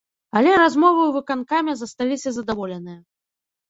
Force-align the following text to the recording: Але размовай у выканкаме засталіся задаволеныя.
Але 0.39 0.53
размовай 0.63 1.05
у 1.11 1.13
выканкаме 1.19 1.71
засталіся 1.85 2.29
задаволеныя. 2.43 2.99